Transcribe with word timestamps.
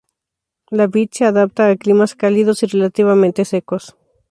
La 0.71 0.87
vid 0.87 1.09
se 1.11 1.25
adapta 1.25 1.67
a 1.69 1.75
climas 1.77 2.15
cálidos 2.15 2.63
y 2.63 2.65
relativamente 2.65 3.45
secos. 3.45 3.95